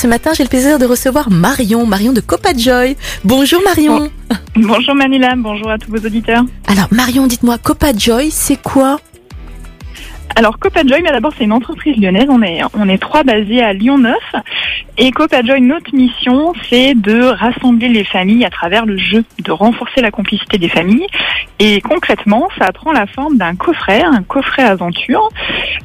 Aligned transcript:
Ce 0.00 0.06
matin, 0.06 0.30
j'ai 0.34 0.44
le 0.44 0.48
plaisir 0.48 0.78
de 0.78 0.86
recevoir 0.86 1.30
Marion, 1.30 1.84
Marion 1.84 2.14
de 2.14 2.22
Copa 2.22 2.56
Joy. 2.56 2.96
Bonjour 3.22 3.60
Marion. 3.62 4.10
Bonjour 4.56 4.94
Manila, 4.94 5.34
bonjour 5.36 5.70
à 5.70 5.76
tous 5.76 5.90
vos 5.90 5.98
auditeurs. 5.98 6.42
Alors 6.68 6.88
Marion, 6.90 7.26
dites-moi, 7.26 7.58
Copa 7.58 7.92
Joy, 7.94 8.30
c'est 8.30 8.56
quoi? 8.56 8.98
Alors 10.36 10.58
Copajoy, 10.58 11.02
mais 11.02 11.10
d'abord 11.10 11.32
c'est 11.36 11.44
une 11.44 11.52
entreprise 11.52 11.96
lyonnaise, 11.96 12.26
on 12.28 12.42
est, 12.42 12.60
on 12.74 12.88
est 12.88 12.98
trois 12.98 13.24
basés 13.24 13.62
à 13.62 13.72
Lyon 13.72 13.98
9. 13.98 14.14
Et 14.98 15.10
Copajoy, 15.10 15.60
notre 15.60 15.94
mission, 15.94 16.52
c'est 16.68 16.94
de 16.94 17.22
rassembler 17.22 17.88
les 17.88 18.04
familles 18.04 18.44
à 18.44 18.50
travers 18.50 18.86
le 18.86 18.96
jeu, 18.96 19.24
de 19.42 19.50
renforcer 19.50 20.00
la 20.00 20.10
complicité 20.10 20.58
des 20.58 20.68
familles. 20.68 21.06
Et 21.58 21.80
concrètement, 21.80 22.48
ça 22.58 22.70
prend 22.72 22.92
la 22.92 23.06
forme 23.06 23.36
d'un 23.36 23.54
coffret, 23.54 24.02
un 24.02 24.22
coffret 24.22 24.62
aventure, 24.62 25.28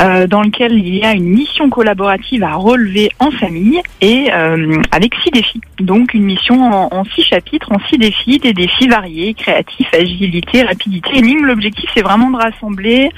euh, 0.00 0.26
dans 0.26 0.42
lequel 0.42 0.72
il 0.72 0.94
y 0.96 1.04
a 1.04 1.12
une 1.12 1.28
mission 1.28 1.70
collaborative 1.70 2.42
à 2.44 2.54
relever 2.54 3.10
en 3.18 3.30
famille 3.30 3.80
et 4.00 4.30
euh, 4.32 4.80
avec 4.92 5.14
six 5.22 5.30
défis. 5.30 5.60
Donc 5.78 6.14
une 6.14 6.24
mission 6.24 6.62
en, 6.92 7.04
six 7.04 7.22
chapitres, 7.22 7.72
en 7.72 7.78
six 7.88 7.98
défis, 7.98 8.38
des 8.38 8.52
défis 8.52 8.88
variés, 8.88 9.34
créatifs, 9.34 9.88
agilité, 9.94 10.62
rapidité. 10.62 11.20
L'objectif, 11.20 11.88
c'est 11.94 12.02
vraiment 12.02 12.30
de 12.30 12.36
rassembler 12.36 13.10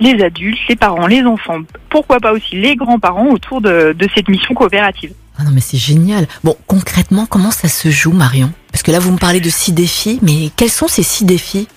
les 0.00 0.22
adultes, 0.22 0.58
les 0.68 0.76
parents, 0.76 1.06
les 1.06 1.22
enfants, 1.22 1.60
pourquoi 1.88 2.20
pas 2.20 2.32
aussi 2.32 2.56
les 2.56 2.76
grands-parents 2.76 3.28
autour 3.28 3.60
de, 3.60 3.94
de 3.96 4.08
cette 4.14 4.28
mission 4.28 4.54
coopérative. 4.54 5.12
Ah 5.38 5.44
non 5.44 5.50
mais 5.52 5.60
c'est 5.60 5.76
génial. 5.76 6.26
Bon, 6.44 6.56
concrètement, 6.66 7.26
comment 7.26 7.50
ça 7.50 7.68
se 7.68 7.90
joue 7.90 8.12
Marion? 8.12 8.50
Parce 8.72 8.82
que 8.82 8.90
là, 8.90 8.98
vous 8.98 9.12
me 9.12 9.18
parlez 9.18 9.40
de 9.40 9.50
six 9.50 9.72
défis, 9.72 10.18
mais 10.22 10.50
quels 10.56 10.70
sont 10.70 10.88
ces 10.88 11.02
six 11.02 11.24
défis? 11.24 11.68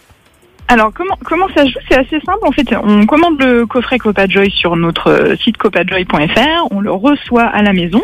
Alors 0.68 0.91
comment 0.94 1.18
comment 1.26 1.48
ça 1.55 1.63
se 1.63 1.70
joue? 1.70 1.80
C'est 1.90 1.98
assez 1.98 2.20
simple 2.20 2.46
en 2.46 2.52
fait. 2.52 2.68
On 2.84 3.05
commande 3.05 3.41
le 3.41 3.66
coffret 3.66 3.98
Copajoy 3.98 4.52
sur 4.52 4.76
notre 4.76 5.36
site 5.44 5.58
copajoy.fr, 5.58 6.68
on 6.72 6.80
le 6.80 6.91
reçoit 6.91 7.46
à 7.46 7.63
la 7.63 7.74
maison 7.74 8.02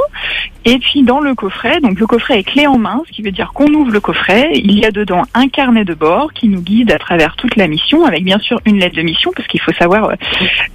et 0.68 0.80
puis 0.80 1.04
dans 1.04 1.20
le 1.20 1.36
coffret, 1.36 1.80
donc 1.80 2.00
le 2.00 2.08
coffret 2.08 2.40
est 2.40 2.44
clé 2.44 2.66
en 2.66 2.80
main, 2.80 3.04
ce 3.08 3.12
qui 3.12 3.22
veut 3.22 3.32
dire 3.32 3.52
qu'on 3.54 3.72
ouvre 3.72 3.92
le 3.92 4.00
coffret, 4.00 4.50
il 4.56 4.80
y 4.80 4.84
a 4.84 4.90
dedans 4.90 5.22
un 5.36 5.48
carnet 5.48 5.86
de 5.86 5.94
bord 5.94 6.34
qui 6.34 6.48
nous 6.48 6.62
guide 6.62 6.92
à 6.92 6.98
travers 6.98 7.36
toute 7.36 7.56
la 7.56 7.68
mission, 7.68 8.04
avec 8.04 8.24
bien 8.24 8.40
sûr 8.40 8.60
une 8.66 8.80
lettre 8.80 8.96
de 8.96 9.04
mission 9.04 9.32
parce 9.36 9.48
qu'il 9.48 9.62
faut 9.62 9.74
savoir 9.74 10.10
euh, 10.10 10.16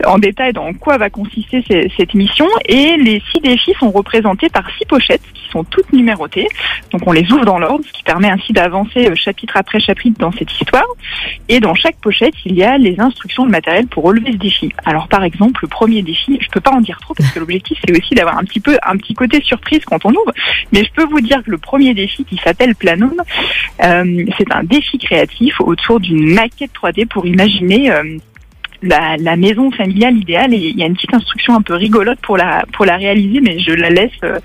en 0.06 0.18
détail 0.18 0.52
dans 0.52 0.72
quoi 0.74 0.96
va 0.96 1.10
consister 1.10 1.64
cette 1.96 2.14
mission 2.14 2.46
et 2.66 2.96
les 2.98 3.20
six 3.32 3.40
défis 3.40 3.74
sont 3.80 3.90
représentés 3.90 4.48
par 4.48 4.64
six 4.78 4.84
pochettes 4.86 5.22
qui 5.34 5.48
sont 5.50 5.64
toutes 5.64 5.92
numérotées. 5.92 6.46
Donc 6.92 7.02
on 7.06 7.12
les 7.12 7.30
ouvre 7.32 7.44
dans 7.44 7.58
l'ordre, 7.58 7.84
ce 7.84 7.92
qui 7.92 8.04
permet 8.04 8.30
ainsi 8.30 8.52
d'avancer 8.52 9.08
euh, 9.08 9.16
chapitre 9.16 9.56
après 9.56 9.80
chapitre 9.80 10.20
dans 10.20 10.30
cette 10.30 10.52
histoire. 10.52 10.86
Et 11.48 11.58
dans 11.58 11.74
chaque 11.74 11.96
pochette, 11.96 12.34
il 12.44 12.54
y 12.54 12.62
a 12.62 12.78
les 12.78 13.00
instructions 13.00 13.44
de 13.44 13.50
matériel 13.50 13.88
pour 13.88 14.04
relever 14.04 14.30
ce 14.32 14.36
défi. 14.36 14.72
Alors 14.84 15.08
par 15.08 15.24
exemple, 15.24 15.58
le 15.62 15.68
premier 15.68 16.02
défi, 16.02 16.38
je 16.40 16.48
peux 16.48 16.60
pas 16.60 16.70
en 16.70 16.80
dire 16.80 17.00
trop 17.00 17.14
parce 17.14 17.30
que 17.32 17.40
l'objectif 17.40 17.76
c'est 17.84 17.98
aussi 17.98 18.14
d'avoir 18.14 18.38
un 18.38 18.44
petit 18.44 18.60
peu 18.60 18.78
un 18.84 18.96
petit 18.96 19.14
côté 19.14 19.42
surprise 19.42 19.79
quand 19.84 20.04
on 20.04 20.10
ouvre. 20.10 20.32
Mais 20.72 20.84
je 20.84 20.90
peux 20.92 21.04
vous 21.04 21.20
dire 21.20 21.42
que 21.44 21.50
le 21.50 21.58
premier 21.58 21.94
défi 21.94 22.24
qui 22.24 22.36
s'appelle 22.36 22.74
Planum, 22.74 23.14
euh, 23.82 24.24
c'est 24.38 24.52
un 24.52 24.64
défi 24.64 24.98
créatif 24.98 25.60
autour 25.60 26.00
d'une 26.00 26.34
maquette 26.34 26.70
3D 26.80 27.06
pour 27.06 27.26
imaginer 27.26 27.90
euh, 27.90 28.16
la, 28.82 29.36
maison 29.36 29.70
familiale 29.70 30.16
idéale 30.16 30.54
et 30.54 30.58
il 30.58 30.78
y 30.78 30.82
a 30.82 30.86
une 30.86 30.94
petite 30.94 31.14
instruction 31.14 31.54
un 31.54 31.62
peu 31.62 31.74
rigolote 31.74 32.18
pour 32.20 32.36
la 32.36 32.64
pour 32.72 32.86
la 32.86 32.96
réaliser 32.96 33.40
mais 33.40 33.58
je 33.58 33.72
la 33.72 33.90
laisse 33.90 34.10
euh, 34.24 34.38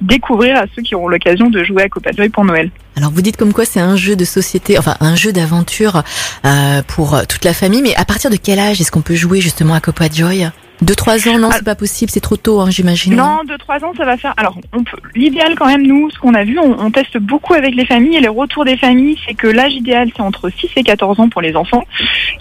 découvrir 0.00 0.56
à 0.56 0.66
ceux 0.74 0.82
qui 0.82 0.94
auront 0.94 1.08
l'occasion 1.08 1.50
de 1.50 1.64
jouer 1.64 1.82
à 1.82 1.88
Copajoy 1.88 2.28
pour 2.28 2.44
Noël. 2.44 2.70
Alors 2.96 3.10
vous 3.10 3.22
dites 3.22 3.36
comme 3.36 3.52
quoi 3.52 3.64
c'est 3.64 3.80
un 3.80 3.96
jeu 3.96 4.14
de 4.14 4.24
société, 4.24 4.78
enfin 4.78 4.96
un 5.00 5.16
jeu 5.16 5.32
d'aventure 5.32 6.04
pour 6.86 7.20
toute 7.28 7.44
la 7.44 7.52
famille, 7.52 7.82
mais 7.82 7.96
à 7.96 8.04
partir 8.04 8.30
de 8.30 8.36
quel 8.36 8.60
âge 8.60 8.80
est-ce 8.80 8.92
qu'on 8.92 9.02
peut 9.02 9.16
jouer 9.16 9.40
justement 9.40 9.74
à 9.74 9.80
Copa 9.80 10.06
Joy 10.08 10.48
Deux, 10.84 10.94
trois 10.94 11.28
ans, 11.28 11.38
non, 11.38 11.50
c'est 11.50 11.64
pas 11.64 11.74
possible, 11.74 12.10
c'est 12.10 12.20
trop 12.20 12.36
tôt, 12.36 12.60
hein, 12.60 12.70
j'imagine. 12.70 13.16
Non, 13.16 13.42
de 13.48 13.56
trois 13.56 13.82
ans, 13.84 13.92
ça 13.96 14.04
va 14.04 14.16
faire. 14.18 14.34
Alors. 14.36 14.58
L'idéal, 15.14 15.54
quand 15.56 15.66
même, 15.66 15.86
nous, 15.86 16.10
ce 16.10 16.18
qu'on 16.18 16.34
a 16.34 16.44
vu, 16.44 16.58
on, 16.58 16.78
on 16.78 16.90
teste 16.90 17.16
beaucoup 17.18 17.54
avec 17.54 17.74
les 17.74 17.86
familles 17.86 18.16
et 18.16 18.20
les 18.20 18.28
retours 18.28 18.64
des 18.64 18.76
familles, 18.76 19.16
c'est 19.26 19.34
que 19.34 19.46
l'âge 19.46 19.72
idéal, 19.72 20.10
c'est 20.14 20.22
entre 20.22 20.50
6 20.50 20.68
et 20.76 20.82
14 20.82 21.20
ans 21.20 21.28
pour 21.28 21.40
les 21.40 21.56
enfants. 21.56 21.84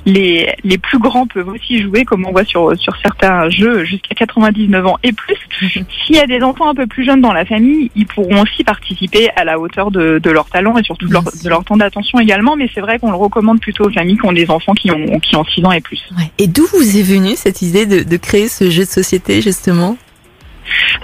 Les, 0.05 0.53
les 0.63 0.77
plus 0.77 0.99
grands 0.99 1.25
peuvent 1.25 1.47
aussi 1.47 1.81
jouer, 1.81 2.03
comme 2.03 2.25
on 2.25 2.31
voit 2.31 2.43
sur, 2.43 2.77
sur 2.77 2.93
certains 3.01 3.49
jeux, 3.49 3.85
jusqu'à 3.85 4.15
99 4.15 4.85
ans 4.85 4.97
et 5.03 5.13
plus. 5.13 5.37
S'il 6.05 6.15
y 6.15 6.19
a 6.19 6.27
des 6.27 6.41
enfants 6.41 6.69
un 6.69 6.75
peu 6.75 6.87
plus 6.87 7.05
jeunes 7.05 7.21
dans 7.21 7.31
la 7.31 7.45
famille, 7.45 7.91
ils 7.95 8.07
pourront 8.07 8.41
aussi 8.41 8.63
participer 8.63 9.29
à 9.35 9.45
la 9.45 9.59
hauteur 9.59 9.91
de, 9.91 10.19
de 10.21 10.31
leur 10.31 10.49
talent 10.49 10.77
et 10.77 10.83
surtout 10.83 11.07
de 11.07 11.13
leur, 11.13 11.23
de 11.23 11.63
temps 11.63 11.77
d'attention 11.77 12.19
également. 12.19 12.55
Mais 12.55 12.69
c'est 12.73 12.81
vrai 12.81 12.99
qu'on 12.99 13.11
le 13.11 13.17
recommande 13.17 13.61
plutôt 13.61 13.85
aux 13.85 13.91
familles 13.91 14.17
qui 14.17 14.25
ont 14.25 14.33
des 14.33 14.49
enfants 14.49 14.73
qui 14.73 14.91
ont, 14.91 15.19
qui 15.19 15.35
ont 15.35 15.45
6 15.45 15.65
ans 15.65 15.71
et 15.71 15.81
plus. 15.81 16.03
Ouais. 16.17 16.31
Et 16.39 16.47
d'où 16.47 16.65
vous 16.73 16.97
est 16.97 17.03
venue 17.03 17.35
cette 17.35 17.61
idée 17.61 17.85
de, 17.85 18.03
de 18.03 18.17
créer 18.17 18.32
ce 18.47 18.69
jeu 18.69 18.83
de 18.83 18.89
société 18.89 19.41
justement 19.41 19.97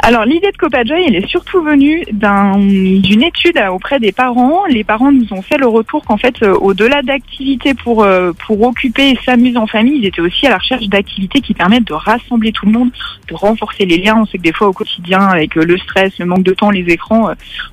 Alors 0.01 0.25
l'idée 0.25 0.51
de 0.51 0.57
Copajoy, 0.57 1.03
elle 1.07 1.15
est 1.17 1.27
surtout 1.27 1.61
venue 1.61 2.03
d'un- 2.11 2.57
d'une 2.57 3.23
étude 3.23 3.61
auprès 3.71 3.99
des 3.99 4.11
parents. 4.13 4.65
Les 4.67 4.83
parents 4.83 5.11
nous 5.11 5.27
ont 5.31 5.41
fait 5.41 5.57
le 5.57 5.67
retour 5.67 6.03
qu'en 6.05 6.17
fait, 6.17 6.35
euh, 6.41 6.53
au-delà 6.53 7.01
d'activités 7.01 7.73
pour 7.73 8.03
euh, 8.03 8.31
pour 8.47 8.61
occuper 8.63 9.09
et 9.11 9.19
s'amuser 9.25 9.57
en 9.57 9.67
famille, 9.67 9.99
ils 9.99 10.05
étaient 10.05 10.21
aussi 10.21 10.47
à 10.47 10.51
la 10.51 10.57
recherche 10.57 10.87
d'activités 10.87 11.41
qui 11.41 11.53
permettent 11.53 11.87
de 11.87 11.93
rassembler 11.93 12.51
tout 12.51 12.65
le 12.65 12.71
monde, 12.71 12.91
de 13.29 13.35
renforcer 13.35 13.85
les 13.85 13.97
liens. 13.97 14.17
On 14.21 14.25
sait 14.25 14.37
que 14.37 14.43
des 14.43 14.53
fois 14.53 14.67
au 14.69 14.73
quotidien, 14.73 15.19
avec 15.19 15.57
euh, 15.57 15.63
le 15.65 15.77
stress, 15.77 16.17
le 16.19 16.25
manque 16.25 16.43
de 16.43 16.53
temps, 16.53 16.71
les 16.71 16.85
écrans, 16.93 17.31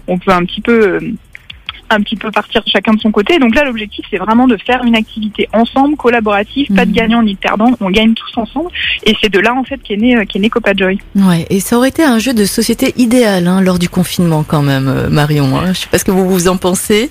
on 0.09 0.19
peut 0.19 0.33
un 0.33 0.45
petit 0.45 0.61
peu 0.61 0.99
un 1.91 2.01
petit 2.01 2.17
peu 2.17 2.31
partir 2.31 2.63
chacun 2.67 2.95
de 2.95 3.01
son 3.01 3.11
côté. 3.11 3.39
Donc 3.39 3.55
là, 3.55 3.65
l'objectif, 3.65 4.05
c'est 4.11 4.19
vraiment 4.19 4.47
de 4.47 4.57
faire 4.57 4.83
une 4.85 4.97
activité 4.97 5.49
ensemble, 5.53 5.97
collaborative, 5.97 6.69
pas 6.75 6.85
de 6.85 6.91
Mhm. 6.91 6.97
gagnant 6.97 7.23
ni 7.23 7.35
de 7.35 7.39
perdant. 7.39 7.71
On 7.81 7.91
gagne 7.91 8.15
tous 8.15 8.39
ensemble. 8.41 8.71
Et 9.05 9.15
c'est 9.21 9.29
de 9.29 9.39
là, 9.39 9.55
en 9.55 9.65
fait, 9.65 9.79
qu'est 9.83 9.97
né, 9.97 10.17
euh, 10.17 10.25
qu'est 10.29 10.39
né 10.39 10.51
Copajoy. 10.51 10.99
Ouais, 11.15 11.47
et 11.51 11.61
ça 11.61 11.77
aurait 11.77 11.89
été 11.91 12.03
un 12.03 12.19
jeu 12.19 12.33
de 12.35 12.45
société 12.45 12.93
idéal 12.97 13.47
hein, 13.47 13.61
lors 13.61 13.79
du 13.79 13.89
confinement 13.89 14.45
quand 14.47 14.63
même, 14.63 14.89
euh, 14.89 15.09
Marion. 15.09 15.57
Hein. 15.59 15.73
Je 15.73 15.81
sais 15.81 15.89
pas 15.89 15.99
ce 15.99 16.05
que 16.05 16.11
vous 16.11 16.29
vous 16.29 16.49
en 16.49 16.57
pensez. 16.57 17.11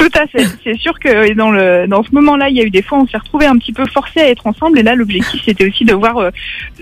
Tout 0.00 0.18
à 0.18 0.26
fait. 0.26 0.46
C'est 0.64 0.78
sûr 0.78 0.98
que 0.98 1.32
dans 1.34 1.50
le 1.50 1.86
dans 1.86 2.02
ce 2.02 2.10
moment-là, 2.14 2.48
il 2.48 2.56
y 2.56 2.60
a 2.60 2.64
eu 2.64 2.70
des 2.70 2.82
fois, 2.82 2.98
on 2.98 3.06
s'est 3.06 3.18
retrouvés 3.18 3.46
un 3.46 3.56
petit 3.58 3.72
peu 3.72 3.84
forcés 3.86 4.20
à 4.20 4.28
être 4.28 4.46
ensemble. 4.46 4.78
Et 4.78 4.82
là, 4.82 4.94
l'objectif, 4.94 5.40
c'était 5.44 5.68
aussi 5.68 5.84
de 5.84 5.92
voir 5.94 6.16
euh, 6.18 6.30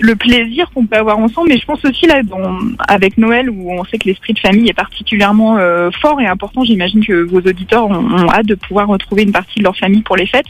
le 0.01 0.15
plaisir 0.17 0.71
qu'on 0.73 0.87
peut 0.87 0.97
avoir 0.97 1.19
ensemble. 1.19 1.49
Mais 1.51 1.59
je 1.59 1.65
pense 1.67 1.85
aussi 1.85 2.07
là, 2.07 2.23
dans- 2.23 2.59
avec 2.87 3.19
Noël, 3.19 3.51
où 3.51 3.73
on 3.73 3.85
sait 3.85 3.99
que 3.99 4.09
l'esprit 4.09 4.33
de 4.35 4.39
famille 4.39 4.69
est 4.69 4.75
particulièrement 4.75 5.59
euh, 5.59 5.91
fort 6.01 6.21
et 6.21 6.27
important. 6.27 6.65
J'imagine 6.65 7.05
que 7.05 7.25
vos 7.25 7.39
auditeurs 7.41 7.87
ont, 7.87 7.95
ont 7.95 8.31
hâte 8.31 8.47
de 8.47 8.55
pouvoir 8.55 8.87
retrouver 8.89 9.23
une 9.25 9.33
partie 9.33 9.59
de 9.59 9.65
leur 9.65 9.77
famille 9.77 10.03
pour 10.03 10.17
les 10.17 10.27
fêtes. 10.27 10.47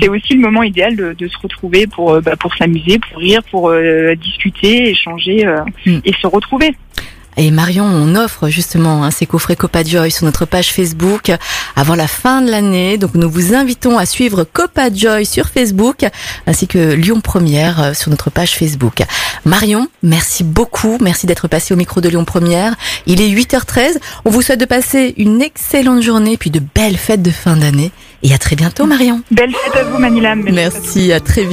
C'est 0.00 0.08
aussi 0.08 0.34
le 0.34 0.40
moment 0.40 0.62
idéal 0.62 0.96
de, 0.96 1.12
de 1.18 1.28
se 1.28 1.38
retrouver 1.38 1.86
pour 1.86 2.12
euh, 2.14 2.20
bah, 2.20 2.36
pour 2.36 2.54
s'amuser, 2.54 2.98
pour 2.98 3.18
rire, 3.18 3.40
pour 3.50 3.72
discuter, 4.16 4.90
échanger 4.90 5.44
Mm. 5.86 5.98
et 6.04 6.12
se 6.20 6.26
retrouver. 6.26 6.74
Et 7.36 7.50
Marion, 7.50 7.84
on 7.84 8.14
offre 8.14 8.48
justement 8.48 9.04
hein, 9.04 9.10
ces 9.10 9.26
coffrets 9.26 9.56
Copa 9.56 9.82
Joy 9.82 10.10
sur 10.10 10.24
notre 10.24 10.46
page 10.46 10.72
Facebook 10.72 11.32
avant 11.76 11.94
la 11.94 12.06
fin 12.06 12.42
de 12.42 12.50
l'année. 12.50 12.96
Donc 12.98 13.14
nous 13.14 13.28
vous 13.28 13.54
invitons 13.54 13.98
à 13.98 14.06
suivre 14.06 14.44
Copa 14.44 14.92
Joy 14.92 15.26
sur 15.26 15.48
Facebook 15.48 16.06
ainsi 16.46 16.66
que 16.66 16.92
Lyon 16.92 17.20
Première 17.20 17.80
euh, 17.80 17.94
sur 17.94 18.10
notre 18.10 18.30
page 18.30 18.56
Facebook. 18.56 19.02
Marion, 19.44 19.88
merci 20.02 20.44
beaucoup. 20.44 20.98
Merci 21.00 21.26
d'être 21.26 21.48
passé 21.48 21.74
au 21.74 21.76
micro 21.76 22.00
de 22.00 22.08
Lyon 22.08 22.24
Première. 22.24 22.74
Il 23.06 23.20
est 23.20 23.28
8h13. 23.28 23.98
On 24.24 24.30
vous 24.30 24.42
souhaite 24.42 24.60
de 24.60 24.64
passer 24.64 25.14
une 25.16 25.42
excellente 25.42 26.02
journée 26.02 26.36
puis 26.36 26.50
de 26.50 26.60
belles 26.74 26.96
fêtes 26.96 27.22
de 27.22 27.30
fin 27.30 27.56
d'année. 27.56 27.90
Et 28.22 28.32
à 28.32 28.38
très 28.38 28.56
bientôt 28.56 28.86
Marion. 28.86 29.22
Belle 29.30 29.52
fête 29.52 29.76
à 29.76 29.84
vous, 29.84 29.98
Manila. 29.98 30.34
Merci, 30.34 31.12
à 31.12 31.20
très 31.20 31.32
vite. 31.32 31.42